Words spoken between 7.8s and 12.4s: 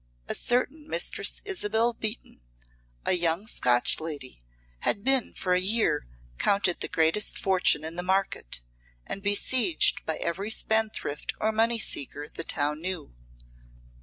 in the market, and besieged by every spendthrift or money seeker